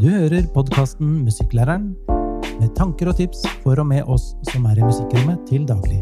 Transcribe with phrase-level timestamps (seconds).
[0.00, 1.90] Du hører podkasten Musikklæreren,
[2.60, 5.98] med tanker og tips for og med oss som er i musikkrommet til daglig.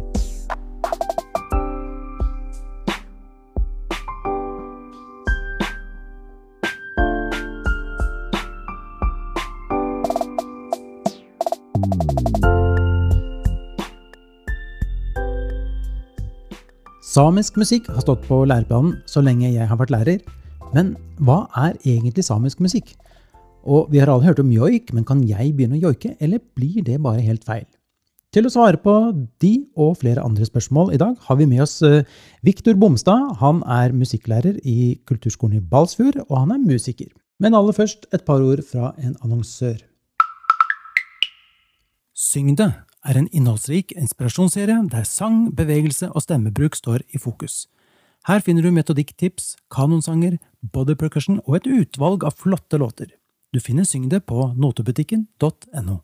[17.03, 20.23] Samisk musikk har stått på læreplanen så lenge jeg har vært lærer.
[20.71, 22.95] Men hva er egentlig samisk musikk?
[23.69, 26.81] Og vi har alle hørt om joik, men kan jeg begynne å joike, eller blir
[26.87, 27.67] det bare helt feil?
[28.33, 28.95] Til å svare på
[29.41, 32.05] de og flere andre spørsmål i dag har vi med oss uh,
[32.45, 33.39] Viktor Bomstad.
[33.41, 37.09] Han er musikklærer i Kulturskolen i Balsfjord, og han er musiker.
[37.41, 39.81] Men aller først et par ord fra en annonsør.
[42.13, 42.69] Syng det
[43.09, 47.67] er en innholdsrik inspirasjonsserie der sang, bevegelse og stemmebruk står i fokus.
[48.29, 53.15] Her finner du metodikktips, kanonsanger, body percussion og et utvalg av flotte låter.
[53.49, 55.95] Du finner Syng det på notebutikken.no.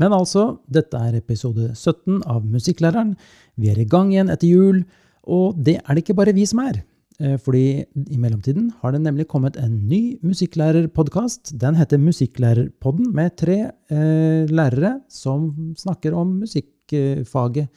[0.00, 3.16] Men altså, dette er episode 17 av Musikklæreren.
[3.58, 4.84] Vi er i gang igjen etter jul,
[5.26, 6.80] og det er det ikke bare vi som er.
[7.18, 11.52] Eh, fordi i mellomtiden har det nemlig kommet en ny musikklærerpodkast.
[11.60, 17.68] Den heter Musikklærerpodden, med tre eh, lærere som snakker om musikkfaget.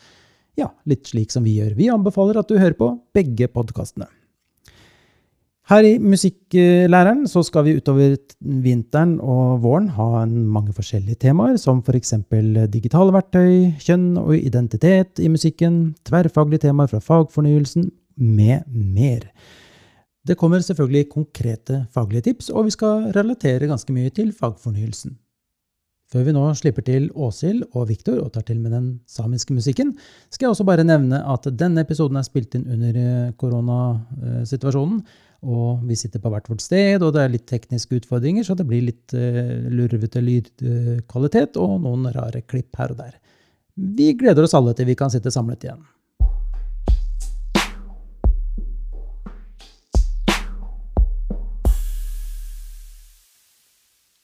[0.62, 1.74] Ja, litt slik som vi gjør.
[1.76, 4.08] Vi anbefaler at du hører på begge podkastene.
[5.72, 11.80] Her i Musikklæreren så skal vi utover vinteren og våren ha mange forskjellige temaer, som
[11.80, 12.18] f.eks.
[12.74, 19.24] digitale verktøy, kjønn og identitet i musikken, tverrfaglige temaer fra fagfornyelsen, med mer.
[20.28, 25.16] Det kommer selvfølgelig konkrete faglige tips, og vi skal relatere ganske mye til fagfornyelsen.
[26.14, 29.96] Før vi nå slipper til Åshild og Viktor og tar til med den samiske musikken,
[30.30, 35.00] skal jeg også bare nevne at denne episoden er spilt inn under koronasituasjonen,
[35.44, 38.66] og vi sitter på hvert vårt sted, og det er litt tekniske utfordringer, så det
[38.70, 43.18] blir litt uh, lurvete lydkvalitet og noen rare klipp her og der.
[43.76, 45.84] Vi gleder oss alle til vi kan sitte samlet igjen.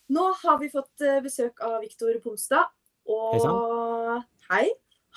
[0.09, 2.71] Nå har vi fått eh, besøk av Viktor Pomstad.
[3.09, 4.67] Og Hei hei.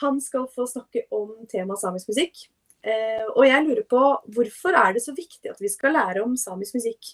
[0.00, 2.46] Han skal få snakke om temaet samisk musikk.
[2.82, 4.00] Eh, og jeg lurer på
[4.34, 7.12] hvorfor er det så viktig at vi skal lære om samisk musikk?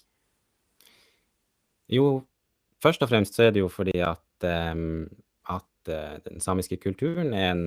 [1.89, 2.23] Jo,
[2.81, 7.51] først og fremst så er det jo fordi at, at uh, den samiske kulturen er
[7.51, 7.63] en,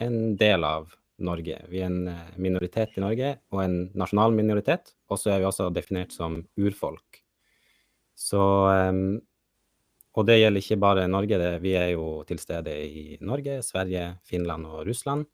[0.00, 0.92] en, del av
[1.24, 1.56] Norge.
[1.72, 4.92] Vi er en eh, minoritet i Norge, og en nasjonal minoritet.
[5.08, 7.20] Og så er vi også definert som urfolk.
[8.18, 8.40] Så
[10.14, 14.66] Og det gjelder ikke bare Norge, vi er jo til stede i Norge, Sverige, Finland
[14.66, 15.24] og Russland.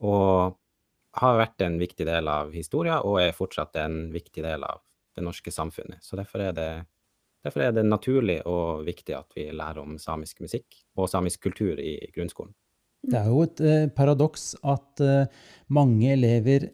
[0.00, 0.56] Og
[1.16, 4.82] har vært en viktig del av historien, og er fortsatt en viktig del av
[5.16, 6.02] det norske samfunnet.
[6.04, 6.70] Så derfor er det,
[7.44, 11.80] derfor er det naturlig og viktig at vi lærer om samisk musikk og samisk kultur
[11.80, 12.52] i grunnskolen.
[13.06, 15.30] Det er jo et eh, paradoks at eh,
[15.72, 16.68] mange elever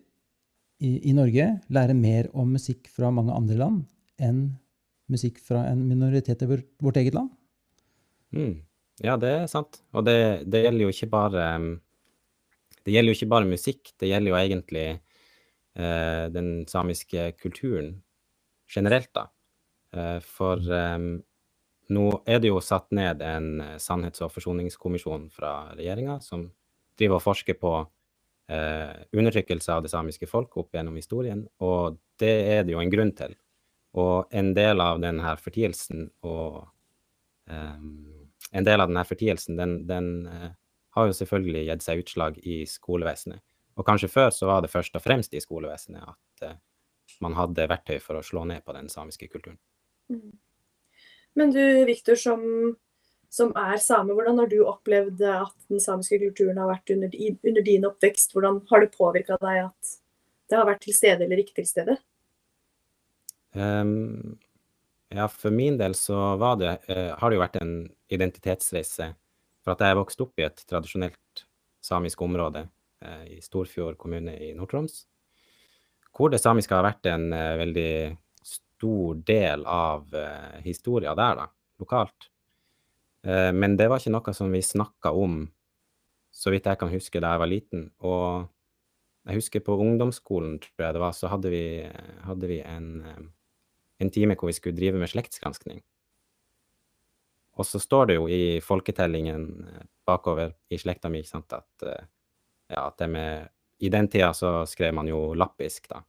[0.82, 3.82] i, i, Norge lærer mer om musikk fra mange andre land
[4.22, 4.44] enn
[5.12, 7.30] musikk fra en minoritet i vårt, vårt eget land.
[8.32, 8.62] Mm.
[9.04, 9.82] Ja, det er sant.
[9.92, 11.68] Og det, det gjelder jo ikke bare um,
[12.84, 17.94] det gjelder jo ikke bare musikk, det gjelder jo egentlig eh, den samiske kulturen
[18.72, 19.28] generelt, da.
[19.92, 20.98] Eh, for eh,
[21.92, 26.46] nå er det jo satt ned en eh, sannhets- og forsoningskommisjon fra regjeringa som
[26.98, 27.74] driver og forsker på
[28.52, 32.92] eh, undertrykkelse av det samiske folk opp gjennom historien, og det er det jo en
[32.92, 33.36] grunn til.
[33.98, 36.62] Og en del av denne fortielsen og
[37.50, 37.78] eh,
[38.52, 40.08] en del av denne fortielsen, den, den
[40.96, 43.40] har jo selvfølgelig gitt seg utslag i skolevesenet.
[43.80, 46.58] Og kanskje før så var det først og fremst i skolevesenet at uh,
[47.24, 49.58] man hadde verktøy for å slå ned på den samiske kulturen.
[50.12, 50.34] Mm.
[51.38, 52.42] Men du Viktor, som,
[53.32, 57.64] som, er same, hvordan har du opplevd at den samiske kulturen har vært under, under
[57.64, 58.36] din oppvekst?
[58.36, 59.96] Hvordan har det påvirka deg at
[60.52, 61.96] det har vært til stede eller ikke til stede?
[63.56, 64.36] Um,
[65.12, 67.74] ja, for min del så det, uh, har det jo vært en
[68.12, 69.14] identitetsreise
[69.62, 71.44] for at jeg vokste opp i et tradisjonelt
[71.82, 72.66] samisk område
[73.04, 75.04] eh, i Storfjord kommune i Nord-Troms,
[76.12, 77.92] hvor det samiske har vært en eh, veldig
[78.82, 81.48] stor del av eh, historia der, da,
[81.82, 82.28] lokalt.
[83.26, 85.44] Eh, men det var ikke noe som vi snakka om,
[86.32, 87.86] så vidt jeg kan huske, da jeg var liten.
[88.02, 88.48] Og
[89.28, 91.64] jeg husker på ungdomsskolen, tror jeg det var, så hadde vi,
[92.26, 93.22] hadde vi en, eh,
[94.02, 95.82] en time hvor vi skulle drive med slektsgranskning.
[97.60, 101.86] Og så står det jo i folketellingen eh, bakover i slekta mi ikke sant, at,
[101.86, 102.06] eh,
[102.72, 103.50] ja, at det med
[103.82, 106.04] I den tida så skrev man jo lappisk, da.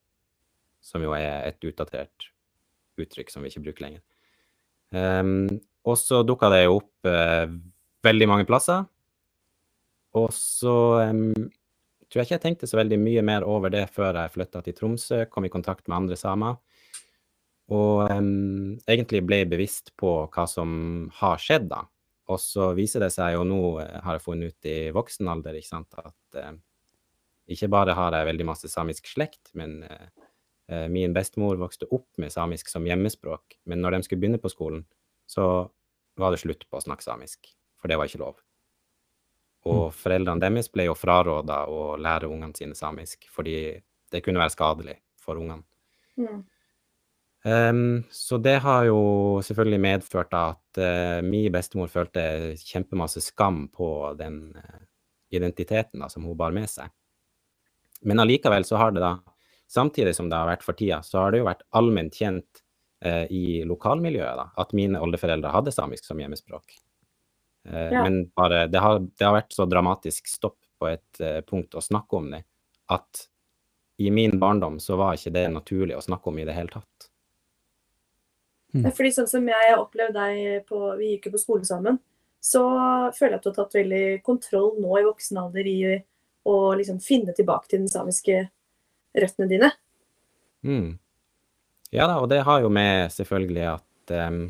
[0.84, 2.30] Som jo er et utdatert
[3.02, 4.04] uttrykk som vi ikke bruker lenger.
[4.94, 5.48] Um,
[5.90, 7.50] og så dukka det jo opp uh,
[8.06, 8.84] veldig mange plasser.
[10.14, 10.76] Og så
[11.10, 11.34] um,
[12.06, 14.78] tror jeg ikke jeg tenkte så veldig mye mer over det før jeg flytta til
[14.78, 16.60] Tromsø, kom i kontakt med andre samer.
[17.74, 21.84] Og um, egentlig ble bevisst på hva som har skjedd, da.
[22.32, 25.58] Og så viser det seg jo nå, eh, har jeg funnet ut i voksen alder,
[25.60, 26.54] ikke sant, at uh,
[27.52, 32.32] ikke bare har jeg veldig masse samisk slekt, men uh, min bestemor vokste opp med
[32.32, 33.58] samisk som hjemmespråk.
[33.68, 34.86] Men når de skulle begynne på skolen,
[35.28, 35.68] så
[36.20, 38.40] var det slutt på å snakke samisk, for det var ikke lov.
[39.68, 39.98] Og mm.
[39.98, 43.58] foreldrene deres ble jo fraråda å lære ungene sine samisk, fordi
[44.14, 45.64] det kunne være skadelig for ungene.
[46.20, 46.44] Mm.
[47.46, 49.00] Um, så det har jo
[49.44, 54.80] selvfølgelig medført at uh, min bestemor følte kjempemasse skam på den uh,
[55.36, 56.88] identiteten da, som hun bar med seg.
[58.08, 59.18] Men allikevel så har det da,
[59.68, 62.64] samtidig som det har vært for tida, så har det jo vært allment kjent
[63.04, 66.80] uh, i lokalmiljøet da, at mine oldeforeldre hadde samisk som hjemmespråk.
[67.64, 68.02] Ja.
[68.04, 72.18] Men bare, det har, det har, vært så dramatisk stopp på et punkt å snakke
[72.20, 72.42] om det,
[72.92, 73.22] at
[74.04, 77.08] i min barndom så var ikke det naturlig å snakke om i det hele tatt.
[78.74, 78.88] Mm.
[78.96, 82.00] Fordi sånn som jeg har opplevd deg på Vi gikk jo på skole sammen.
[82.44, 82.64] Så
[83.16, 85.78] føler jeg at du har tatt veldig kontroll nå i voksen alder i
[86.44, 88.42] å liksom finne tilbake til den samiske
[89.16, 89.70] røttene dine.
[90.66, 90.98] Mm.
[91.94, 94.44] Ja da, og det har jo med selvfølgelig at um,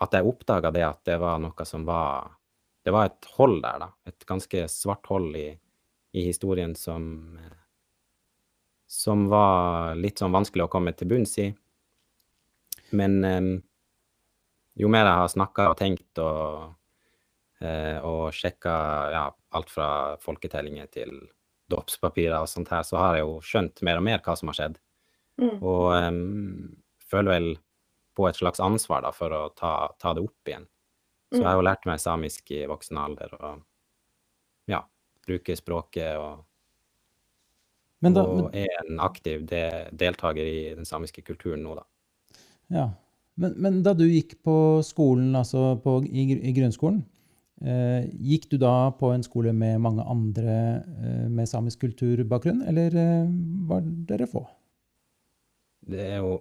[0.00, 2.36] at jeg oppdaga det at det var noe som var
[2.84, 3.88] Det var et hold der, da.
[4.08, 5.50] Et ganske svart hold i,
[6.16, 7.36] i historien som
[8.90, 11.50] som var litt sånn vanskelig å komme til bunns i.
[12.96, 13.50] Men um,
[14.80, 16.74] jo mer jeg har snakka og tenkt og,
[17.62, 18.74] uh, og sjekka
[19.14, 19.24] ja,
[19.56, 19.90] alt fra
[20.22, 21.14] folketellinger til
[21.70, 24.58] dåpspapirer og sånt her, så har jeg jo skjønt mer og mer hva som har
[24.58, 24.78] skjedd.
[25.40, 25.56] Mm.
[25.58, 26.70] Og um,
[27.10, 27.50] føler vel
[28.18, 29.72] på et slags ansvar da, for å ta,
[30.02, 30.66] ta det opp igjen.
[31.30, 31.42] Så mm.
[31.42, 33.60] jeg har jo lært meg samisk i voksen alder og
[34.70, 34.82] ja,
[35.26, 36.42] bruker språket og,
[38.00, 39.62] da, og er en aktiv de,
[39.92, 41.86] deltaker i den samiske kulturen nå, da.
[42.70, 42.90] Ja.
[43.40, 47.00] Men, men, da du gikk på skolen, altså på, i, i, grunnskolen,
[47.64, 52.96] eh, gikk du da på en skole med mange andre eh, med samisk kulturbakgrunn, eller
[53.00, 53.30] eh,
[53.70, 54.44] var dere få?
[55.90, 56.40] Det er jo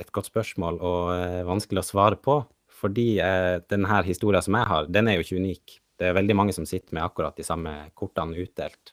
[0.00, 2.42] et godt spørsmål og eh, vanskelig å svare på.
[2.74, 5.78] Fordi eh, denne historien som jeg har, den er jo ikke unik.
[6.00, 8.92] Det er veldig mange som sitter med akkurat de samme kortene utdelt.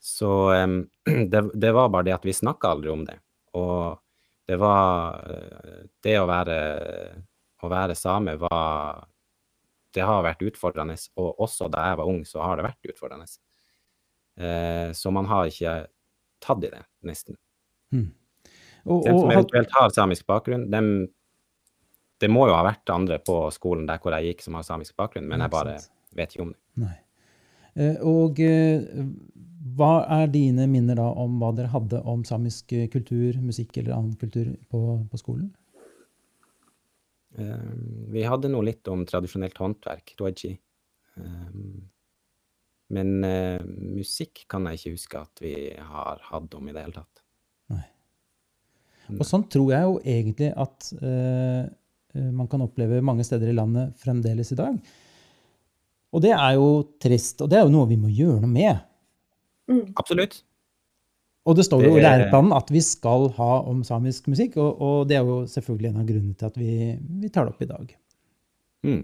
[0.00, 0.66] Så eh,
[1.32, 3.18] det, det, var bare det at vi snakka aldri om det.
[3.58, 4.00] Og
[4.46, 5.22] det var
[6.04, 6.58] Det å være,
[7.64, 9.06] å være same var
[9.94, 10.96] Det har vært utfordrende.
[11.16, 13.28] Og også da jeg var ung, så har det vært utfordrende.
[14.36, 15.74] Eh, så man har ikke
[16.42, 17.38] tatt i det, nesten.
[17.94, 18.08] Mm.
[18.84, 20.90] Og, de som eventuelt har samisk bakgrunn, dem,
[22.20, 24.96] det må jo ha vært andre på skolen der hvor jeg gikk som har samisk
[24.98, 25.78] bakgrunn, men jeg bare
[26.18, 26.60] vet ikke om det.
[26.84, 26.96] Nei.
[27.74, 28.82] Eh, og eh,
[29.74, 34.16] hva er dine minner da om hva dere hadde om samisk kultur, musikk eller annen
[34.20, 34.80] kultur på,
[35.10, 35.52] på skolen?
[37.34, 40.52] Um, vi hadde nå litt om tradisjonelt håndverk, doji.
[41.18, 41.82] Um,
[42.94, 46.94] men uh, musikk kan jeg ikke huske at vi har hatt om i det hele
[47.00, 47.24] tatt.
[47.74, 47.86] Nei.
[49.18, 51.64] Og sånn tror jeg jo egentlig at uh,
[52.14, 54.78] man kan oppleve mange steder i landet fremdeles i dag.
[56.14, 56.68] Og det er jo
[57.02, 58.84] trist, og det er jo noe vi må gjøre noe med.
[59.70, 59.86] Mm.
[59.96, 60.42] Absolutt.
[61.44, 65.08] Og det står jo i læreplanen at vi skal ha om samisk musikk, og, og,
[65.08, 66.76] det er jo selvfølgelig en av grunnene til at vi,
[67.20, 67.90] vi tar det opp i dag.
[68.84, 69.02] Mm.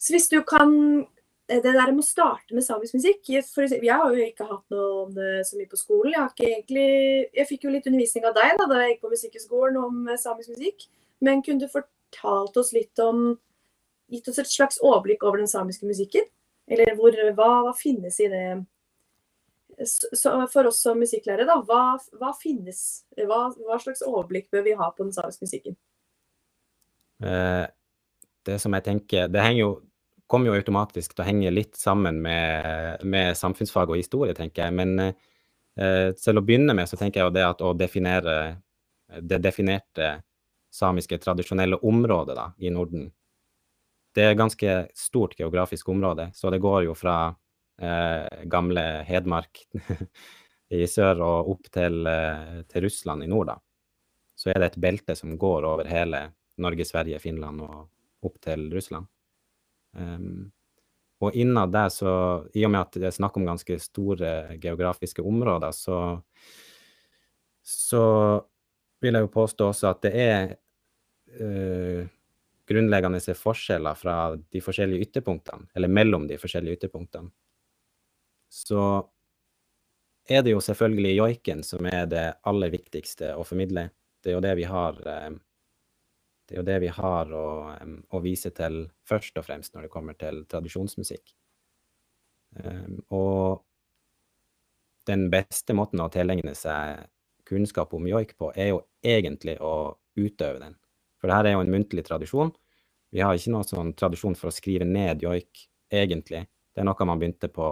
[0.00, 0.70] Så hvis du kan
[1.50, 4.90] Det der med å starte med samisk musikk for, Jeg har jo ikke hatt noe
[5.04, 6.12] om det så mye på skolen.
[6.12, 6.90] Jeg, har ikke egentlig,
[7.34, 10.20] jeg fikk jo litt undervisning av deg da, da jeg gikk på Musikkhøgskolen om eh,
[10.20, 10.86] samisk musikk.
[11.18, 13.32] Men kunne du fortalt oss litt om
[14.10, 16.24] Gitt oss et slags overblikk over den samiske musikken?
[16.70, 18.44] Eller hvor, hva, hva finnes i det
[20.52, 24.90] for oss som musikklærere, da, hva, hva finnes hva, hva, slags overblikk bør vi ha
[24.92, 25.76] på den samiske musikken?
[27.24, 27.66] Eh,
[28.48, 29.72] det som jeg tenker Det henger jo,
[30.30, 34.76] kommer jo automatisk til å henge litt sammen med, med samfunnsfag og historie, tenker jeg.
[34.76, 38.36] Men eh, selv å begynne med så tenker jeg jo det at å definere
[39.20, 40.20] det definerte
[40.70, 43.08] samiske tradisjonelle området da, i Norden.
[44.14, 47.34] Det er et ganske stort geografisk område, så det går jo fra
[47.80, 49.64] eh, gamle Hedmark
[50.70, 53.56] i sør og opp til, eh, til, Russland i nord, da.
[54.38, 56.28] Så er det et belte som går over hele
[56.60, 57.88] Norge, Sverige, Finland og
[58.24, 59.08] opp til Russland.
[59.96, 60.50] Um,
[61.20, 62.12] og innad der, så
[62.56, 65.98] I og med at det er snakk om ganske store geografiske områder, så,
[67.60, 68.04] så
[69.00, 70.54] vil jeg jo påstå også at det er
[71.40, 72.08] uh,
[72.70, 77.32] grunnleggende forskjeller fra de forskjellige ytterpunktene, eller mellom de forskjellige ytterpunktene.
[78.50, 78.82] Så
[80.30, 83.88] er det jo selvfølgelig joiken som er det aller viktigste å formidle.
[84.20, 85.38] Det er jo det vi har uh,
[86.50, 89.86] det er jo det vi har å, um, å, vise til først og fremst når
[89.86, 91.30] det kommer til tradisjonsmusikk.
[92.58, 93.60] Um, og
[95.06, 97.04] den beste måten å tilegne seg
[97.46, 100.74] kunnskap om joik på, er jo egentlig å utøve den.
[101.22, 102.50] For det her er jo en muntlig tradisjon.
[103.14, 106.48] Vi har ikke noen sånn tradisjon for å skrive ned joik, egentlig.
[106.74, 107.70] Det er noe man begynte på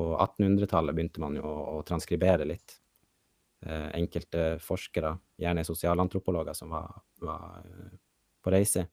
[0.00, 2.78] På 1800-tallet begynte man jo å, å transkribere litt.
[3.66, 7.98] Eh, enkelte forskere, gjerne sosialantropologer, som var, var eh,
[8.40, 8.86] på reise.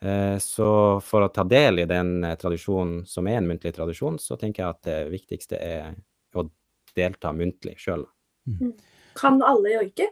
[0.00, 0.70] Eh, så
[1.04, 4.64] for å ta del i den eh, tradisjonen som er en muntlig tradisjon, så tenker
[4.64, 5.92] jeg at det viktigste er
[6.32, 6.48] å
[6.96, 8.08] delta muntlig sjøl.
[8.48, 8.72] Mm.
[9.20, 10.08] Kan alle joike?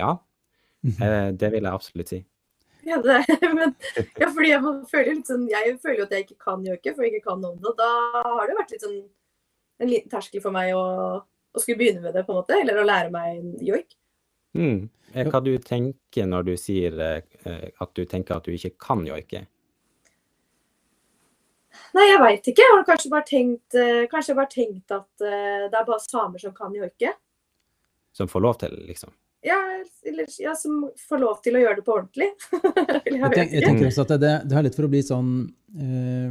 [0.00, 0.16] Ja,
[0.80, 0.96] mhm.
[1.04, 2.24] eh, det vil jeg absolutt si.
[2.82, 3.74] Ja, det, men,
[4.18, 7.28] ja, fordi jeg føler, sånn, jeg føler at jeg ikke kan joike, for jeg ikke
[7.30, 7.74] kan om det.
[7.78, 7.90] Da
[8.26, 9.02] har det vært litt sånn
[9.82, 10.82] en liten terskel for meg å,
[11.22, 12.58] å, skulle begynne med det, på en måte.
[12.58, 13.96] Eller å lære meg joik.
[14.58, 14.84] Mm.
[15.12, 19.06] Eh, hva du tenker når du sier eh, at du tenker at du ikke kan
[19.06, 19.46] joike?
[21.96, 22.66] Nei, jeg veit ikke.
[22.66, 26.52] Jeg har kanskje bare tenkt, uh, kanskje bare tenkt at det er bare samer som
[26.56, 27.14] kan joike.
[28.16, 29.12] Som får lov til, liksom?
[29.42, 29.58] Ja,
[30.06, 32.28] eller, ja, som får lov til å gjøre det på ordentlig.
[32.52, 35.32] jeg, jeg, tenker, jeg, tenker også at det, det er litt for å bli sånn
[35.82, 36.30] eh,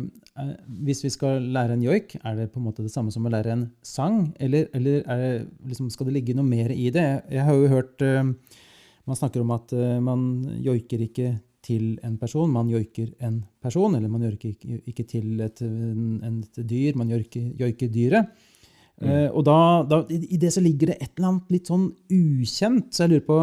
[0.87, 3.33] Hvis vi skal lære en joik, er det på en måte det samme som å
[3.33, 4.23] lære en sang?
[4.39, 5.31] Eller, eller det,
[5.73, 7.07] liksom, skal det ligge noe mer i det?
[7.31, 10.27] Jeg har jo hørt Man snakker om at man
[10.63, 11.33] joiker ikke
[11.65, 12.49] til en person.
[12.51, 17.51] Man joiker en person, eller man joiker ikke, ikke til et, et, dyr, man joiker,
[17.59, 18.47] joiker dyret.
[19.01, 19.09] Mm.
[19.09, 19.57] Uh, og da,
[19.89, 22.91] da, i det så ligger det et eller annet litt sånn ukjent.
[22.93, 23.41] Så jeg lurer på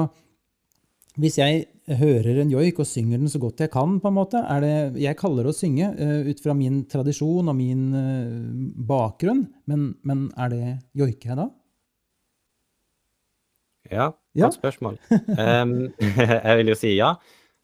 [1.19, 1.65] Hvis jeg
[1.99, 5.03] hører en joik og synger den så godt jeg kan, på en måte, er det
[5.03, 9.91] Jeg kaller det å synge uh, ut fra min tradisjon og min uh, bakgrunn, men,
[10.07, 11.49] men, er det joiker jeg da?
[13.89, 14.53] Ja, godt ja.
[14.53, 14.99] spørsmål.
[15.11, 15.75] um,
[16.47, 17.15] jeg vil jo si ja.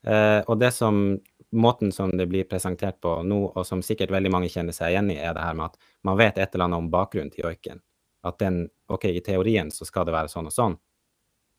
[0.04, 1.14] Og det som,
[1.54, 5.10] måten som det blir presentert på nå, og som sikkert veldig mange kjenner seg igjen
[5.14, 7.82] i, er det her med at man vet et eller annet om bakgrunnen til joiken.
[8.24, 10.76] At den OK, i teorien så skal det være sånn og sånn.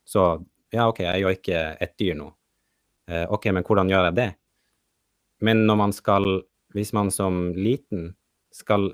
[0.05, 0.25] Så
[0.73, 2.31] ja, OK, jeg joiker et dyr nå.
[3.09, 4.29] Eh, OK, men hvordan gjør jeg det?
[5.45, 6.27] Men når man skal,
[6.73, 8.13] hvis man som liten
[8.55, 8.93] skal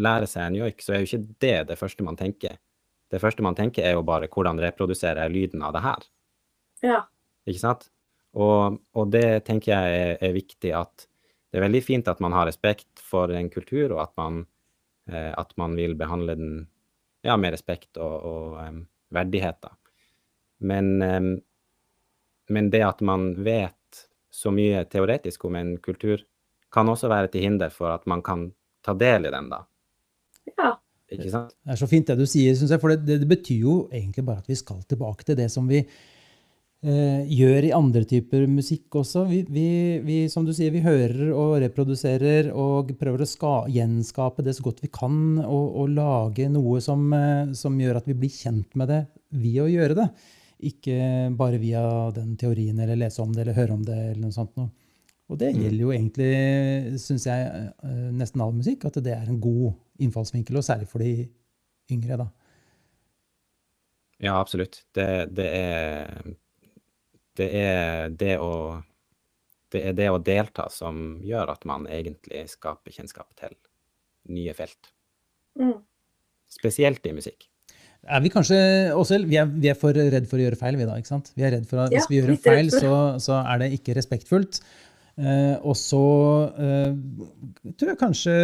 [0.00, 2.58] lære seg en joik, så er jo ikke det det første man tenker.
[3.12, 6.06] Det første man tenker, er jo bare hvordan reprodusere lyden av det her.
[6.82, 7.00] Ja.
[7.46, 7.88] Ikke sant?
[8.34, 11.06] Og, og, det tenker jeg er, er, viktig at
[11.50, 14.40] det er veldig fint at man har respekt for en kultur, og at man,
[15.10, 16.54] eh, at man vil behandle den
[17.24, 18.80] ja, med respekt og, og um,
[19.14, 19.60] verdighet.
[19.62, 19.70] Da.
[20.66, 21.30] Men, um,
[22.50, 24.02] men det at man vet
[24.34, 26.26] så mye teoretisk om en kultur,
[26.74, 28.48] kan også være til hinder for at man kan
[28.84, 29.62] ta del i den, da.
[30.50, 30.72] Ja.
[31.14, 31.54] Ikke sant?
[31.62, 32.82] Det er så fint det du sier, syns jeg.
[32.82, 35.84] For det, det, betyr jo egentlig bare at vi skal tilbake til det som vi
[36.84, 39.22] gjør i andre typer musikk også.
[39.30, 39.68] Vi, vi,
[40.04, 44.66] vi, som du sier, vi hører og reproduserer og prøver å ska, gjenskape det så
[44.66, 48.76] godt vi kan, og, og lage noe som, eh, som, gjør at vi blir kjent
[48.76, 49.00] med det
[49.32, 50.08] ved å gjøre det.
[50.68, 50.98] Ikke
[51.38, 51.82] bare via
[52.16, 54.70] den teorien, eller lese om det, eller høre om det, eller noe sånt noe.
[55.32, 55.64] Og det mm.
[55.64, 56.30] gjelder jo egentlig,
[57.00, 59.72] syns jeg, eh, nesten all musikk, at det er en god
[60.04, 61.30] innfallsvinkel, og særlig for de
[61.94, 62.30] yngre, da.
[64.22, 64.84] Ja, absolutt.
[64.94, 66.34] Det, det er
[67.38, 68.54] det er det å
[69.74, 73.56] det er det å delta som gjør at man egentlig skaper kjennskap til
[74.30, 74.92] nye felt.
[75.58, 75.80] Mm.
[76.54, 77.48] Spesielt i musikk.
[78.04, 78.56] Er vi kanskje
[78.92, 80.98] også, vi er, vi er, for redd for å gjøre feil, vi da.
[81.00, 81.30] ikke sant?
[81.34, 83.70] Vi er redd for at ja, Hvis vi gjør en feil, så, så, er det
[83.78, 84.60] ikke respektfullt.
[85.14, 86.04] Eh, og så
[86.58, 86.92] eh,
[87.78, 88.34] tror jeg kanskje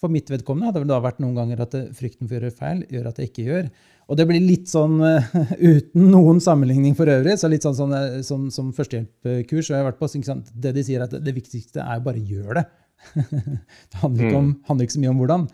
[0.00, 2.80] for mitt vedkommende hadde det da vært noen ganger at frykten for å gjøre feil
[2.90, 3.70] gjør at jeg ikke gjør.
[4.10, 5.34] Og det blir litt sånn uh,
[5.72, 7.38] uten noen sammenligning for øvrig.
[7.40, 10.10] så litt sånn, sånn uh, som, førstehjelpkurs har jeg vært på,
[10.52, 12.66] Det de sier, er at det viktigste er bare gjør det.
[13.14, 14.60] det handler ikke, om, mm.
[14.68, 15.48] handler ikke, så mye om hvordan.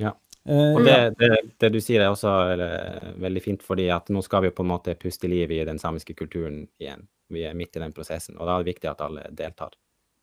[0.00, 0.14] Ja.
[0.48, 2.32] Uh, og det, det, det, du sier er også
[3.20, 5.80] veldig fint, fordi at nå skal vi jo på en måte puste liv i den
[5.82, 7.04] samiske kulturen igjen.
[7.30, 9.76] Vi er midt i den prosessen, og da er det viktig at alle deltar.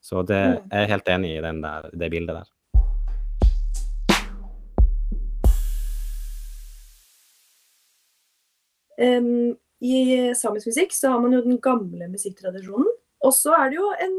[0.03, 0.69] Så det, mm.
[0.73, 2.49] jeg er helt enig i der, det bildet der.
[8.97, 12.89] Um, I samisk musikk så har man jo den gamle musikktradisjonen.
[13.25, 14.17] Og så er det jo en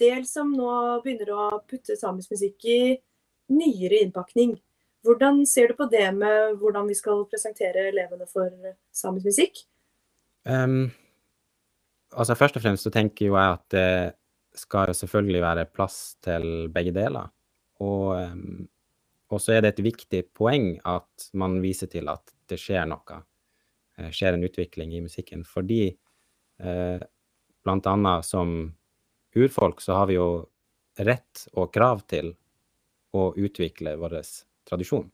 [0.00, 0.72] del som nå
[1.04, 2.80] begynner å putte samisk musikk i
[3.50, 4.54] nyere innpakning.
[5.04, 8.52] Hvordan ser du på det med hvordan vi skal presentere elevene for
[8.92, 9.62] samisk musikk?
[10.44, 10.90] Um,
[12.12, 15.98] altså først og fremst så tenker jo jeg at det skal jo selvfølgelig være plass
[16.24, 17.30] til begge deler.
[17.80, 18.68] Og, um,
[19.38, 23.20] så er det et viktig poeng at man viser til at det skjer noe.
[24.00, 25.44] Eh, skjer en utvikling i musikken.
[25.44, 27.02] Fordi eh,
[27.70, 28.72] annet som
[29.36, 30.30] urfolk så har vi jo
[30.98, 32.32] rett og krav til
[33.14, 34.20] å utvikle vår
[34.68, 35.08] tradisjon.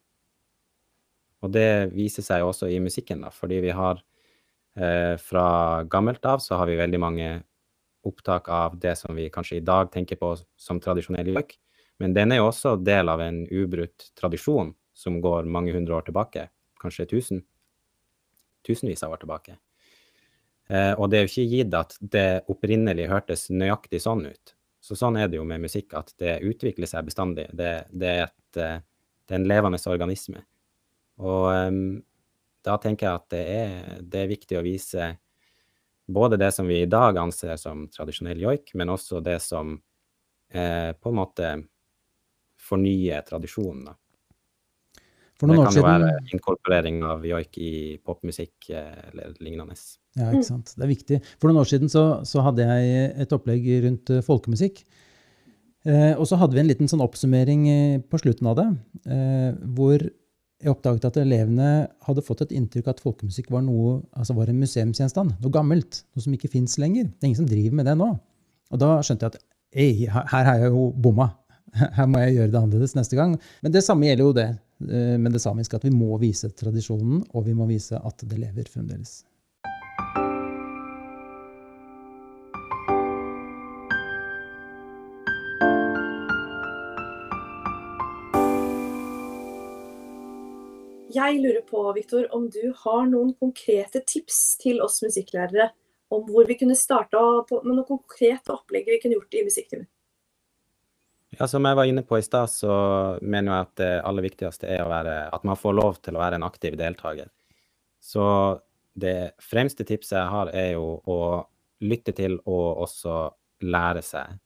[1.44, 4.00] Og det viser seg også i musikken, da, fordi vi har
[4.78, 5.48] eh, fra
[5.84, 7.28] gammelt av så har vi veldig mange
[8.06, 11.56] opptak av det som vi kanskje i dag tenker på som tradisjonell joik,
[12.00, 16.06] men den er jo også del av en ubrutt tradisjon som går mange hundre år
[16.06, 16.48] tilbake,
[16.80, 17.42] kanskje tusen,
[18.66, 19.56] tusenvis av år tilbake.
[20.68, 24.54] Eh, og det er jo ikke gitt at det opprinnelig hørtes nøyaktig sånn ut.
[24.82, 27.48] Så sånn er det jo med musikk, at det utvikler seg bestandig.
[27.54, 28.82] Det, det, er, et, eh,
[29.26, 30.42] det er en levende organisme.
[31.22, 31.80] Og um,
[32.66, 35.08] da tenker jeg at det er, det er, viktig å vise
[36.06, 39.74] både det som vi i dag anser som tradisjonell joik, men også det som
[40.50, 41.52] eh, på en måte
[42.66, 43.88] fornyer tradisjonen.
[43.88, 43.96] Da.
[45.36, 47.72] For noen det kan jo være inkorporering av joik i
[48.04, 49.76] popmusikk eh, eller lignende.
[50.16, 50.72] Ja, ikke sant.
[50.72, 51.18] Det er viktig.
[51.36, 54.80] For noen år siden så, så hadde jeg et opplegg rundt uh, folkemusikk.
[55.86, 58.66] Eh, og så hadde vi en liten sånn oppsummering eh, på slutten av det,
[59.06, 61.68] eh, hvor jeg oppdaget at elevene
[62.08, 65.36] hadde fått et inntrykk av at folkemusikk var, noe, altså var en museumsgjenstand.
[65.44, 66.00] Noe gammelt.
[66.16, 67.06] Noe som ikke fins lenger.
[67.06, 68.08] Det er ingen som driver med det nå.
[68.72, 69.42] Og da skjønte jeg at
[69.76, 71.34] ei, her har jeg jo bomma.
[71.98, 73.34] Her må jeg gjøre det annerledes neste gang.
[73.60, 77.22] Men det samme gjelder jo det Eh, med det samiske, at vi må vise tradisjonen,
[77.32, 79.22] og vi må vise at det lever fremdeles.
[91.16, 95.70] Jeg lurer på, Viktor, om du har noen konkrete tips til oss musikklærere
[96.12, 97.22] om hvor vi kunne starta
[97.64, 99.88] med noe konkret opplegg vi kunne gjort i musikktimen?
[101.38, 102.74] Ja, Som jeg var inne på i stad, så
[103.20, 106.38] mener jeg at det aller viktigste er være, at man får lov til å være
[106.38, 107.28] en aktiv deltaker.
[108.00, 108.24] Så
[108.96, 111.18] det fremste tipset jeg har, er jo å
[111.84, 113.18] lytte til og også
[113.68, 114.38] lære seg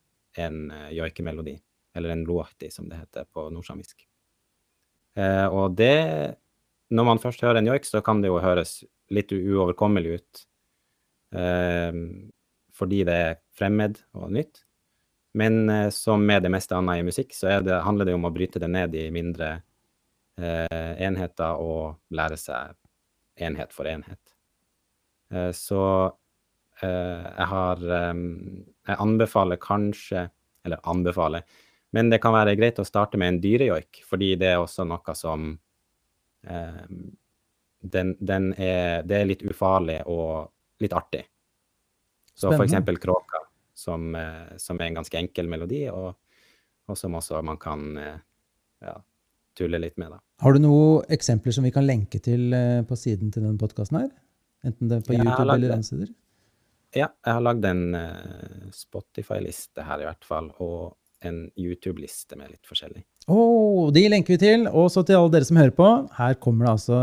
[0.42, 1.54] en uh, joikemelodi.
[1.94, 4.06] Eller en loahti, som det heter på nordsamisk.
[5.18, 6.36] Eh, og det
[6.90, 10.40] Når man først hører en joik, så kan det jo høres litt uoverkommelig ut.
[11.34, 11.98] Eh,
[12.74, 14.64] fordi det er fremmed og nytt.
[15.32, 18.32] Men eh, som med det meste annet i musikk, så det, handler det om å
[18.34, 19.60] bryte det ned i mindre
[20.40, 22.74] eh, enheter og lære seg
[23.40, 24.20] enhet for enhet.
[25.30, 25.82] Eh, så
[26.82, 28.14] eh, jeg har eh,
[28.90, 30.26] Jeg anbefaler kanskje
[30.66, 31.44] Eller anbefaler,
[31.94, 35.14] men det kan være greit å starte med en dyrejoik, fordi det er også noe
[35.16, 35.52] som
[36.46, 36.82] eh,
[37.80, 40.50] den, den er, Det er litt ufarlig og
[40.82, 41.22] litt artig.
[42.34, 43.40] Så for eksempel kråka
[43.80, 46.14] som, eh, som, er en ganske enkel melodi, og,
[46.90, 48.22] og som også man kan eh,
[48.84, 48.96] ja,
[49.58, 50.12] tulle litt med.
[50.14, 50.20] Da.
[50.44, 54.02] Har du noen eksempler som vi kan lenke til eh, på siden til denne podkasten
[54.02, 54.10] her?
[54.66, 56.14] Enten det er på ja, YouTube eller andre steder?
[56.90, 57.84] Ja, jeg har lagd en
[58.74, 63.02] Spotify-liste her i hvert fall, og en YouTube-liste med litt forskjellig.
[63.30, 64.64] Oh, de lenker vi til.
[64.66, 65.88] Og så til alle dere som hører på.
[66.16, 66.96] Her kommer det altså,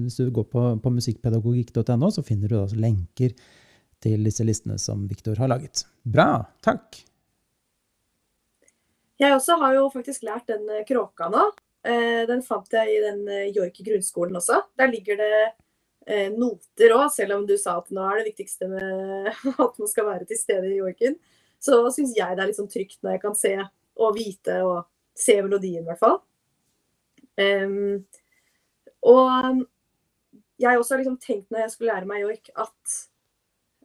[0.00, 3.36] Hvis du går på, på musikkpedagogikk.no, så finner du altså lenker
[4.04, 5.86] til disse listene som Viktor har laget.
[6.04, 6.44] Bra.
[6.64, 7.00] Takk.
[9.20, 11.44] Jeg også har jo faktisk lært den eh, kråka nå.
[11.86, 13.22] Eh, den fant jeg i den
[13.54, 14.60] joike grunnskolen også.
[14.78, 15.36] Der ligger det
[16.36, 19.30] noter òg, selv om du sa at nå er det viktigste med
[19.64, 21.16] at man skal være til stede i joiken.
[21.64, 23.54] Så syns jeg det er sånn trygt når jeg kan se
[23.96, 24.82] og vite og
[25.16, 26.18] se melodien, i hvert fall.
[27.40, 28.04] Um,
[29.04, 29.64] og
[30.62, 32.98] jeg også har liksom tenkt når jeg skulle lære meg joik, at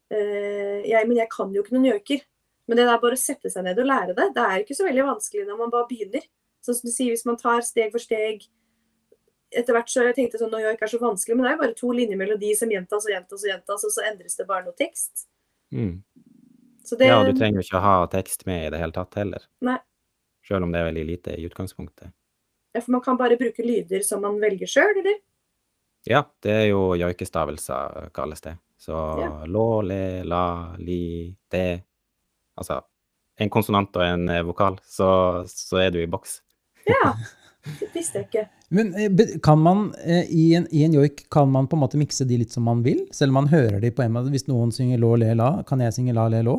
[0.10, 2.24] jeg, men jeg kan jo ikke noen gjøker.
[2.69, 4.28] Men det er bare å sette seg ned og lære det.
[4.36, 6.26] Det er ikke så veldig vanskelig når man bare begynner.
[6.65, 8.43] Sånn som du sier, Hvis man tar steg for steg
[9.50, 11.62] Etter hvert så jeg tenkte sånn, når joik er så vanskelig, men det er jo
[11.63, 14.62] bare to linjer melodi som gjentas og gjentas, og gjentas, og så endres det bare
[14.67, 15.24] noe tekst.
[15.74, 15.95] Mm.
[16.91, 19.48] Det, ja, du trenger jo ikke ha tekst med i det hele tatt heller.
[19.65, 19.80] Nei.
[20.45, 22.13] Selv om det er veldig lite i utgangspunktet.
[22.78, 25.17] Ja, For man kan bare bruke lyder som man velger sjøl, eller?
[26.06, 28.54] Ja, det er jo joikestavelser, kalles det.
[28.80, 29.32] Så ja.
[29.46, 30.46] lå, le, la,
[30.80, 31.02] li,
[31.52, 31.68] det
[32.60, 32.82] Altså
[33.39, 35.10] en konsonant og en eh, vokal, så,
[35.48, 36.39] så er du i boks.
[36.89, 37.13] Ja,
[37.80, 38.46] det visste jeg ikke.
[38.76, 42.00] Men eh, kan man eh, i en, i en, joik kan man på en måte
[42.00, 43.06] mikse de litt som man vil?
[43.15, 44.32] Selv om man hører de på en måte.
[44.34, 46.58] Hvis noen synger lå, le, la, kan jeg synge la, le, lå?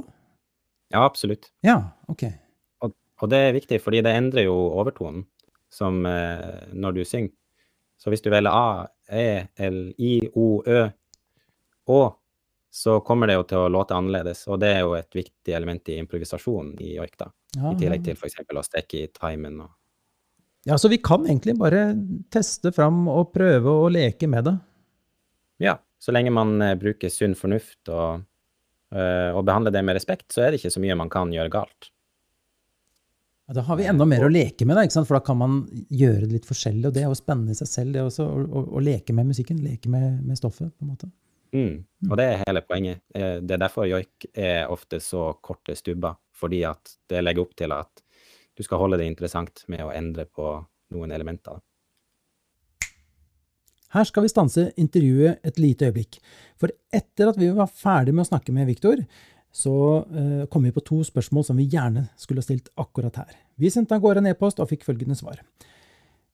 [0.90, 1.52] Ja, absolutt.
[1.66, 1.76] Ja,
[2.10, 2.24] ok.
[2.82, 5.26] Og, og det er viktig, fordi det endrer jo overtonen
[5.70, 7.30] som når du synger.
[8.00, 10.88] Så hvis du velger A, E, L, I, O, Ø,
[11.88, 12.00] Å,
[12.70, 14.44] så kommer det jo til å låte annerledes.
[14.50, 17.30] Og det er jo et viktig element i improvisasjon i joik, da.
[17.56, 18.42] Ja, I tillegg til f.eks.
[18.44, 19.76] å stikke i timen og
[20.64, 21.94] ja, så vi kan egentlig bare
[22.32, 24.56] teste fram og prøve å leke med det.
[25.64, 28.26] Ja, så lenge man eh, bruker sunn fornuft og,
[28.92, 31.52] eh, og behandler det med respekt, så er det ikke så mye man kan gjøre
[31.52, 31.88] galt.
[33.48, 35.08] Ja, da har vi enda mer å leke med, da, ikke sant?
[35.08, 36.84] for da kan man gjøre det litt forskjellig.
[36.90, 39.32] Og det er jo spennende i seg selv, det også, å, å, å leke med
[39.32, 39.64] musikken.
[39.64, 41.08] Leke med, med stoffet, på en måte.
[41.54, 41.80] Mm.
[42.08, 43.00] Og det er hele poenget.
[43.14, 47.56] Eh, Det er derfor joik er ofte så korte stubber, fordi at det legger opp
[47.56, 48.04] til at
[48.56, 50.52] du skal holde det interessant med å endre på
[50.92, 51.60] noen elementer.
[53.90, 56.20] Her skal vi stanse intervjuet et lite øyeblikk.
[56.60, 59.02] For etter at vi var ferdig med å snakke med Viktor,
[59.50, 59.74] så
[60.14, 63.32] eh, kom vi på to spørsmål som vi gjerne skulle ha stilt akkurat her.
[63.58, 65.40] Vi sendte av gårde en e-post og fikk følgende svar.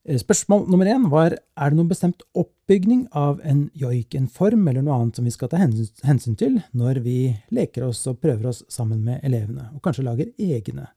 [0.07, 4.67] Eh, Spørsmål nummer én var er det noen bestemt oppbygning av en joik, en form
[4.69, 7.17] eller noe annet som vi skal ta hensyn, til når vi
[7.51, 10.87] leker oss og prøver oss sammen med elevene, og kanskje lager egne.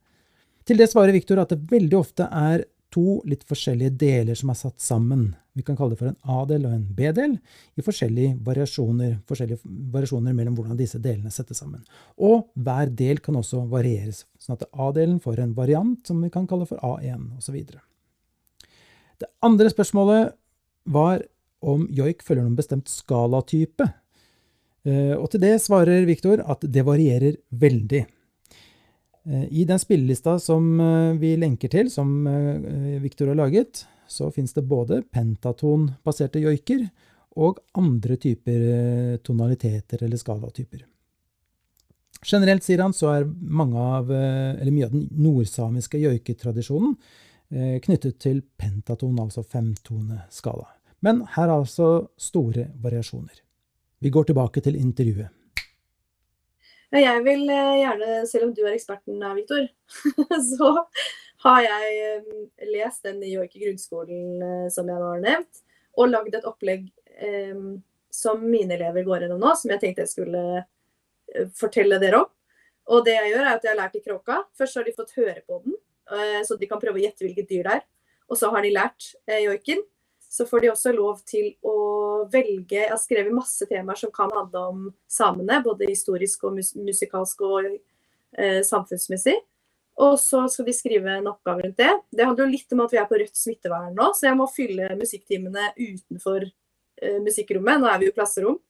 [0.63, 4.59] Til det svarer Viktor at det veldig ofte er to litt forskjellige deler som er
[4.59, 5.35] satt sammen.
[5.59, 7.37] Vi kan kalle det for en A-del og en B-del,
[7.79, 9.63] i forskjellige variasjoner, forskjellige
[9.95, 11.83] variasjoner mellom hvordan disse delene settes sammen.
[12.19, 16.47] Og hver del kan også varieres, sånn at A-delen får en variant som vi kan
[16.51, 17.63] kalle for A1, osv.
[19.21, 20.33] Det andre spørsmålet
[20.89, 21.23] var
[21.61, 23.87] om joik følger noen bestemt skalatype.
[24.89, 28.07] Eh, Og til det svarer Viktor at det varierer veldig.
[29.27, 32.25] Eh, I den spillelista som eh, vi lenker til, som
[33.03, 36.89] Viktor har laget, så finnes det både pentatonbaserte joiker
[37.37, 40.83] og andre typer tonaliteter eller skalatyper.
[42.27, 46.97] Generelt, sier han, så er mange av, eller mye av den nordsamiske joiketradisjonen
[47.51, 50.69] knyttet til pentaton, altså femtoneskala.
[51.03, 51.89] Men her er altså
[52.21, 53.41] store variasjoner.
[54.01, 55.29] Vi går tilbake til intervjuet.
[56.91, 59.69] Jeg vil eh, gjerne, selv om du er eksperten Viktor,
[60.51, 60.71] så
[61.45, 62.41] har jeg eh,
[62.73, 65.63] lest den i York grunnskolen eh, som jeg nå har nevnt,
[66.01, 66.89] og lagd et opplegg
[67.23, 67.63] eh,
[68.11, 72.33] som mine elever går gjennom nå, som jeg tenkte jeg skulle eh, fortelle dere om.
[72.91, 74.41] Og det jeg gjør, er at jeg har lært i kråka.
[74.59, 75.80] Først har de fått høre på den, eh,
[76.47, 77.85] så de kan prøve å gjette hvilket dyr det er.
[78.31, 79.83] Og så har de lært eh, joiken.
[80.31, 81.77] Så får de også lov til å
[82.31, 86.77] velge Jeg har skrevet masse temaer som kan handle om samene, både historisk og mus
[86.79, 89.41] musikalsk og eh, samfunnsmessig.
[90.01, 91.91] Og så skal de skrive en oppgave rundt det.
[92.15, 94.47] Det handler jo litt om at vi er på rødt smittevern nå, så jeg må
[94.55, 97.83] fylle musikktimene utenfor eh, musikkrommet.
[97.83, 98.61] Nå er vi jo klasserom.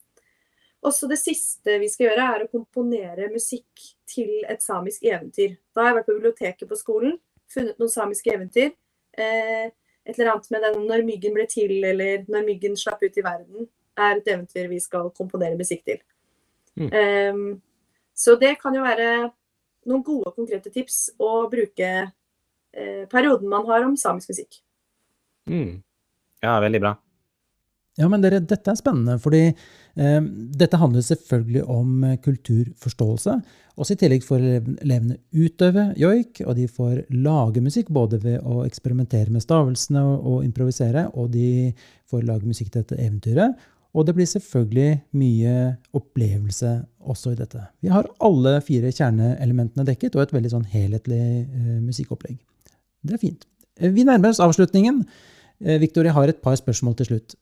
[0.81, 5.59] Og så det siste vi skal gjøre, er å komponere musikk til et samisk eventyr.
[5.77, 7.19] Da har jeg vært på biblioteket på skolen,
[7.53, 8.73] funnet noen samiske eventyr.
[9.19, 9.71] Eh,
[10.07, 13.23] et eller annet med den 'Når myggen ble til', eller 'Når myggen slapp ut i
[13.23, 15.99] verden', er et eventyr vi skal komponere musikk til.
[16.77, 16.91] Mm.
[16.93, 17.63] Ehm,
[18.15, 19.31] så det kan jo være
[19.87, 22.13] noen gode, konkrete tips å bruke
[22.73, 24.61] eh, perioden man har om samisk musikk.
[25.47, 25.83] Mm.
[26.43, 26.95] Ja, veldig bra.
[27.99, 30.21] Ja, men dere, dette er spennende, fordi eh,
[30.61, 33.35] dette handler selvfølgelig om eh, kulturforståelse.
[33.81, 34.45] Også i tillegg får
[34.85, 40.23] elevene utøve joik, og de får lage musikk både ved å eksperimentere med stavelsene og,
[40.23, 41.73] og improvisere, og de
[42.11, 43.59] får lage musikk til dette eventyret.
[43.91, 45.55] Og det blir selvfølgelig mye
[45.99, 46.77] opplevelse
[47.11, 47.63] også i dette.
[47.83, 52.39] Vi har alle fire kjerneelementene dekket, og et veldig sånn helhetlig eh, musikkopplegg.
[53.03, 53.47] Det er fint.
[53.81, 55.03] Eh, Vi nærmer oss avslutningen.
[55.65, 57.35] Eh, Victor, jeg har et par spørsmål til slutt.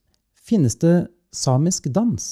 [0.49, 2.29] Finnes det samisk dans?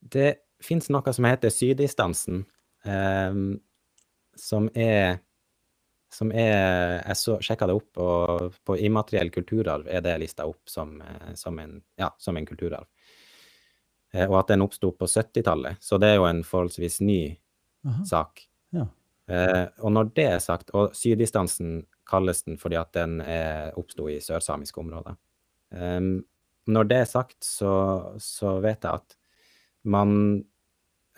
[0.00, 2.42] Det fins noe som heter sydisdansen,
[2.86, 3.60] um,
[4.38, 5.20] som er
[6.12, 10.68] som er Jeg så, sjekka det opp, og på immateriell kulturarv er det lista opp
[10.68, 12.84] som, eh, som, en, ja, som en kulturarv.
[14.12, 17.20] Eh, og at den oppsto på 70-tallet, så det er jo en forholdsvis ny
[17.88, 18.44] Aha, sak.
[18.76, 18.86] ja.
[19.32, 23.20] Eh, og når det er sagt, og syddistansen kalles den fordi at den
[23.78, 25.16] oppsto i sørsamiske områder.
[25.72, 26.18] Em,
[26.70, 27.72] når det er sagt, så,
[28.22, 29.16] så vet jeg at
[29.90, 30.14] man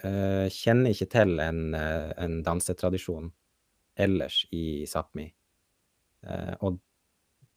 [0.05, 3.31] eh, kjenner ikke til en, eh, en dansetradisjon
[4.01, 5.27] ellers i Sápmi.
[6.25, 6.81] Eh, og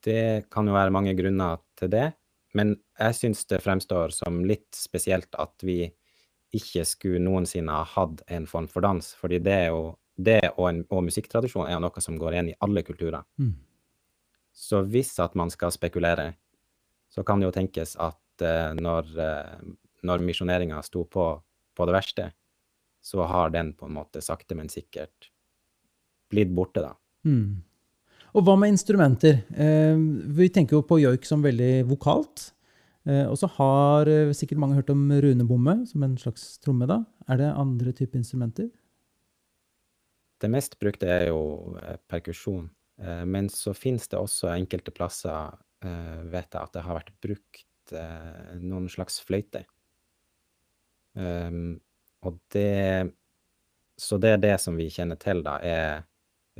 [0.06, 2.10] det kan jo være mange grunner til det,
[2.58, 5.86] men jeg syns det fremstår som litt spesielt at vi
[6.56, 9.82] ikke skulle noensinne ha hatt en form for dans, fordi det jo
[10.18, 13.26] det og, en, og musikktradisjon er jo noe som går igjen i alle kulturer.
[13.38, 13.54] Mm.
[14.58, 16.32] Så hvis at man skal spekulere,
[17.18, 19.68] så kan det jo tenkes at eh, når, eh,
[20.06, 21.32] når misjoneringa sto på
[21.78, 22.32] på det verste,
[23.06, 25.30] så har den på en måte sakte, men sikkert
[26.32, 26.96] blitt borte, da.
[27.28, 27.62] Mm.
[28.36, 29.44] Og hva med instrumenter?
[29.56, 29.98] Eh,
[30.38, 32.50] vi tenker jo på joik som veldig vokalt.
[33.08, 36.90] Eh, og så har eh, sikkert mange hørt om runebomme som en slags tromme.
[36.90, 37.04] da.
[37.30, 38.68] Er det andre typer instrumenter?
[40.42, 42.68] Det mest brukte er jo eh, perkusjon.
[43.00, 47.94] Eh, men så finnes det også enkelte plasser, vet jeg, at det har vært brukt
[47.94, 49.68] eh, noen slags fløyter.
[51.18, 51.80] Um,
[52.26, 53.12] og det
[53.98, 56.04] Så det er det som vi kjenner til, da, er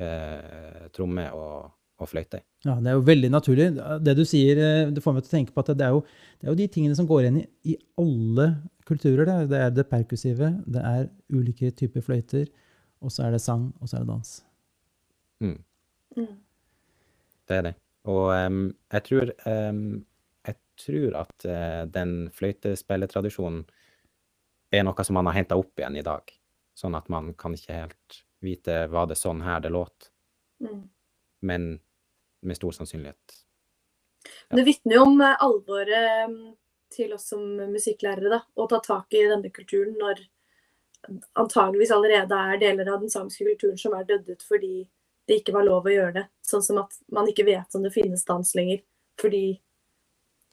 [0.02, 1.68] eh, tromme og,
[2.02, 2.40] og fløyte.
[2.66, 3.68] Ja, Det er jo veldig naturlig.
[4.02, 6.02] Det du sier, eh, det får meg til å tenke på at det er jo,
[6.40, 8.48] det er jo de tingene som går igjen i, i alle
[8.90, 9.26] kulturer.
[9.30, 9.38] Det.
[9.52, 12.48] det er det perkussive, det er ulike typer fløyter,
[13.06, 14.36] og så er det sang, og så er det dans.
[15.46, 15.58] Mm,
[16.18, 16.34] Mm.
[17.48, 17.76] det er det.
[18.08, 18.62] Og um,
[18.94, 20.06] jeg tror um,
[20.48, 23.66] Jeg tror at uh, den fløytespilletradisjonen
[24.72, 26.32] er noe som man har henta opp igjen i dag.
[26.78, 30.12] Sånn at man kan ikke helt vite var det sånn her det låt,
[30.58, 30.90] Mm.
[31.46, 31.80] men
[32.42, 33.44] med stor sannsynlighet
[34.50, 34.56] Ja.
[34.56, 36.56] Det vitner jo om eh, alvoret
[36.90, 40.24] til oss som musikklærere, da, å ta tak i denne kulturen når
[41.38, 44.88] antageligvis allerede er deler av den samiske kulturen som er dødd ut fordi
[45.28, 46.26] det ikke var lov å gjøre det.
[46.46, 48.82] Sånn som at man ikke vet om det finnes dans lenger
[49.20, 49.60] fordi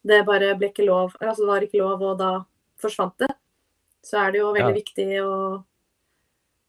[0.05, 1.15] det bare ble ikke lov.
[1.21, 2.31] Altså det var ikke lov, og da
[2.81, 3.29] forsvant det.
[4.05, 4.81] Så er det jo veldig Ja.
[4.81, 5.63] viktig å,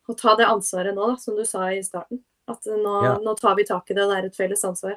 [0.08, 2.22] å ta det ansvaret nå, da, som du sa i starten.
[2.48, 3.18] At nå, Ja.
[3.18, 4.96] nå tar vi tak i det, og det er et felles ansvar.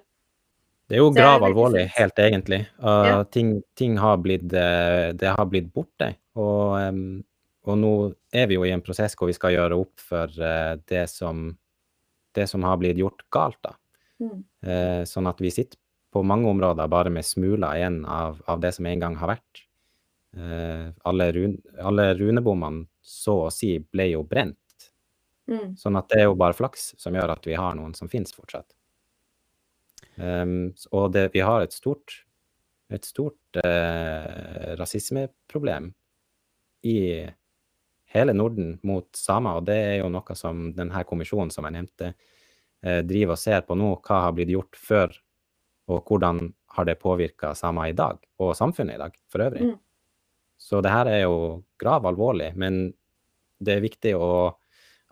[0.89, 2.67] Det er jo grav alvorlig, helt egentlig.
[2.81, 3.23] Uh, Ja.
[3.23, 6.15] ting, ting har blitt eh, Det har blitt borte.
[6.35, 7.23] Og, um,
[7.65, 10.75] og nå er vi jo i en prosess hvor vi skal gjøre opp for uh,
[10.87, 11.57] det, som,
[12.39, 13.75] det som har blitt gjort galt, da.
[14.19, 14.39] Mm.
[14.63, 15.79] Eh, sånn at vi sitter
[16.13, 19.63] på mange områder bare med smuler igjen av, av det som en gang har vært.
[20.37, 24.57] Eh, alle, run, alle runebommene, så å si, ble jo brent.
[25.49, 25.73] Mm.
[25.79, 28.33] Sånn at det er jo bare flaks som gjør at vi har noen som finnes
[28.35, 28.69] fortsatt.
[30.19, 32.23] Ehm, og det, vi har et stort,
[32.93, 35.91] et stort eh, rasismeproblem
[36.85, 36.99] i
[38.13, 42.13] hele Norden mot samer, og det er jo noe som denne kommisjonen som jeg nevnte,
[42.83, 43.91] eh, driver og ser på nå.
[44.05, 45.13] Hva har blitt gjort før,
[45.89, 46.41] og hvordan
[46.75, 49.69] har det påvirka samer i dag, og samfunnet i dag for øvrig.
[49.71, 49.77] Mm.
[50.59, 52.89] Så det her er jo grav alvorlig, men
[53.59, 54.51] det er viktig å,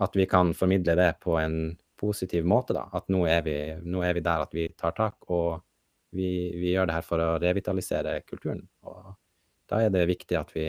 [0.03, 2.75] at vi kan formidle det på en positiv måte.
[2.77, 5.63] da, At nå er vi, nå er vi der at vi tar tak, og
[6.15, 8.61] vi, vi gjør det her for å revitalisere kulturen.
[8.87, 9.15] Og
[9.67, 10.67] da er det viktig at vi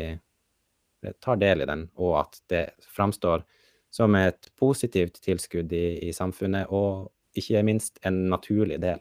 [1.20, 2.64] tar del i den, og at det
[2.96, 3.44] framstår
[3.90, 7.08] som et positivt tilskudd i, i samfunnet, og
[7.38, 9.00] ikke minst en naturlig del.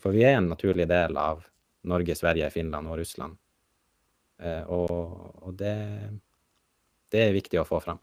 [0.00, 1.46] For vi er en naturlig del av
[1.88, 3.36] Norge, Sverige, Finland og Russland.
[4.42, 5.76] Eh, og og det,
[7.12, 8.00] det er viktig å få fram.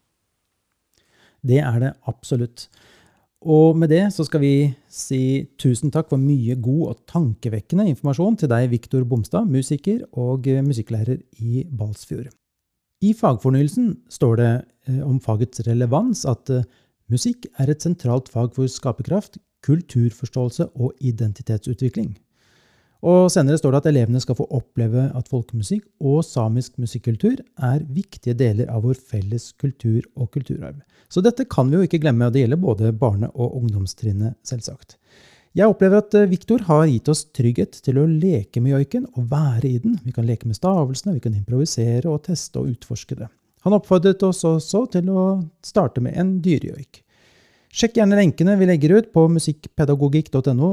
[1.42, 2.68] Det er det absolutt.
[3.42, 4.54] Og med det så skal vi
[4.86, 10.46] si tusen takk for mye god og tankevekkende informasjon til deg, Viktor Bomstad, musiker og
[10.46, 12.30] eh, musikklærer i Balsfjord.
[13.02, 14.50] I fagfornyelsen står det
[14.88, 16.66] eh, om fagets relevans at eh,
[17.10, 22.14] musikk er et sentralt fag for skaperkraft, kulturforståelse og identitetsutvikling.
[23.02, 27.82] Og senere står det at elevene skal få oppleve at folkemusikk og samisk musikkultur er
[27.90, 30.78] viktige deler av vår felles kultur og kulturarv.
[31.10, 35.00] Så dette kan vi jo ikke glemme, og det gjelder både barne- og ungdomstrinnet, selvsagt.
[35.52, 39.26] Jeg opplever at eh, Viktor har gitt oss trygghet til å leke med joiken og
[39.28, 39.98] være i den.
[40.00, 43.28] Vi kan leke med stavelsene, vi kan improvisere og teste og utforske det.
[43.66, 45.24] Han oppfordret oss også til å
[45.62, 47.02] starte med en dyrejoik.
[47.72, 50.70] Sjekk gjerne lenkene vi legger ut på musikkpedagogikk.no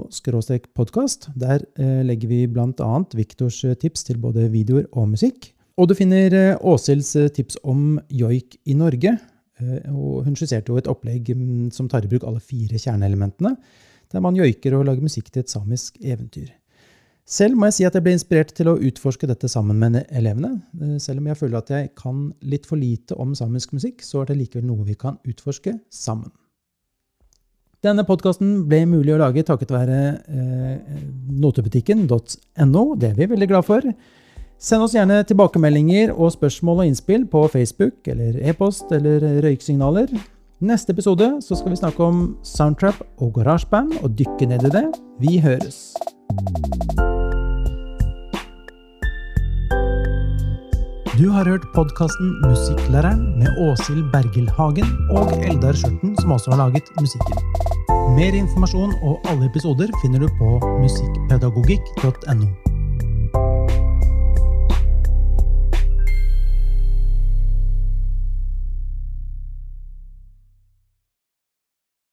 [0.76, 1.28] podkast.
[1.36, 2.90] Der eh, legger vi bl.a.
[3.20, 5.52] Viktors eh, tips til både videoer og musikk.
[5.80, 9.14] Og du finner Åsils tips om joik i Norge.
[9.60, 13.54] Hun skisserte jo et opplegg mm, som tar i bruk alle fire kjerneelementene,
[14.12, 16.50] der man joiker og lager musikk til et samisk eventyr.
[17.30, 20.56] Selv må jeg si at jeg ble inspirert til å utforske dette sammen med elevene.
[20.82, 24.24] Eh, Selv om jeg føler at jeg kan litt for lite om samisk musikk, så
[24.24, 26.32] er det likevel noe vi kan utforske sammen.
[27.86, 30.98] Denne podkasten ble mulig å lage takket være eh,
[31.46, 32.84] notebutikken.no.
[33.00, 33.86] Det er vi veldig glad for.
[34.60, 40.12] Send oss gjerne tilbakemeldinger og spørsmål og innspill på Facebook eller e-post eller røyksignaler.
[40.60, 44.82] Neste episode så skal vi snakke om soundtrap og garasjeband og dykke ned i det.
[45.24, 45.94] Vi høres.
[51.16, 56.60] Du har hørt podkasten Musikklæreren med Åshild Bergil Hagen og Eldar Skjørten, som også har
[56.66, 57.40] laget musikken.
[58.20, 62.79] Mer informasjon og alle episoder finner du på musikkpedagogikk.no.